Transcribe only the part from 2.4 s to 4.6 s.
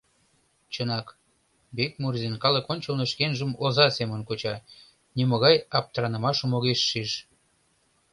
калык ончылно шкенжым оза семын куча,